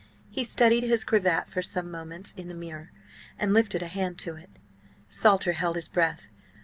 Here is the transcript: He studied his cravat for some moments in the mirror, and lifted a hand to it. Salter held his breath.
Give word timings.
He 0.31 0.43
studied 0.43 0.81
his 0.83 1.03
cravat 1.03 1.51
for 1.51 1.61
some 1.61 1.91
moments 1.91 2.31
in 2.31 2.47
the 2.47 2.55
mirror, 2.55 2.91
and 3.37 3.53
lifted 3.53 3.83
a 3.83 3.87
hand 3.87 4.17
to 4.21 4.35
it. 4.35 4.49
Salter 5.09 5.51
held 5.51 5.75
his 5.75 5.87
breath. 5.87 6.27